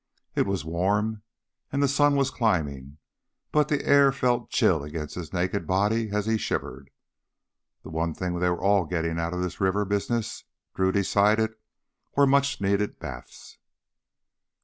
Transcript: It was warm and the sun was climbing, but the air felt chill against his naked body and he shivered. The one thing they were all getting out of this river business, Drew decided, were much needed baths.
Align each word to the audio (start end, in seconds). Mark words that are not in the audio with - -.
It 0.33 0.47
was 0.47 0.65
warm 0.65 1.21
and 1.71 1.83
the 1.83 1.87
sun 1.87 2.15
was 2.15 2.31
climbing, 2.31 2.97
but 3.51 3.67
the 3.67 3.85
air 3.85 4.11
felt 4.11 4.49
chill 4.49 4.83
against 4.83 5.13
his 5.13 5.31
naked 5.31 5.67
body 5.67 6.09
and 6.09 6.25
he 6.25 6.39
shivered. 6.39 6.89
The 7.83 7.91
one 7.91 8.15
thing 8.15 8.39
they 8.39 8.49
were 8.49 8.63
all 8.63 8.85
getting 8.85 9.19
out 9.19 9.31
of 9.35 9.43
this 9.43 9.61
river 9.61 9.85
business, 9.85 10.43
Drew 10.73 10.91
decided, 10.91 11.53
were 12.15 12.25
much 12.25 12.59
needed 12.59 12.97
baths. 12.97 13.59